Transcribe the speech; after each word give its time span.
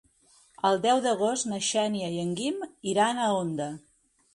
El 0.69 0.81
deu 0.85 1.01
d'agost 1.03 1.49
na 1.53 1.61
Xènia 1.69 2.11
i 2.17 2.21
en 2.25 2.35
Guim 2.43 2.61
iran 2.97 3.21
a 3.21 3.31
Onda. 3.45 3.75